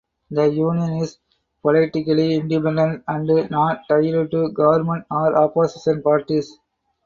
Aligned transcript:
The 0.31 0.45
union 0.47 0.95
is 1.03 1.19
politically 1.61 2.33
independent 2.37 3.03
and 3.07 3.51
not 3.51 3.83
tied 3.87 4.31
to 4.31 4.51
government 4.51 5.05
or 5.11 5.37
opposition 5.37 6.01
parties. 6.01 6.57